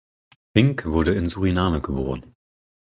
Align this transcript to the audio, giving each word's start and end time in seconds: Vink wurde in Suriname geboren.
Vink 0.55 0.83
wurde 0.87 1.13
in 1.13 1.27
Suriname 1.29 1.79
geboren. 1.79 2.33